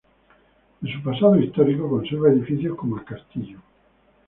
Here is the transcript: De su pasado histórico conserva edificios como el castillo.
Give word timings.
De 0.81 0.91
su 0.91 1.03
pasado 1.03 1.37
histórico 1.39 1.87
conserva 1.87 2.29
edificios 2.31 2.75
como 2.75 2.97
el 2.97 3.03
castillo. 3.05 3.59